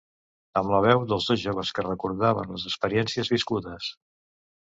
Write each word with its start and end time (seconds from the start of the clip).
Amb 0.61 0.71
la 0.75 0.79
veu 0.85 1.01
dels 1.11 1.27
dos 1.31 1.39
joves 1.41 1.73
que 1.79 1.85
recordaven 1.87 2.55
les 2.55 2.65
experiències 2.71 3.31
viscudes. 3.35 3.93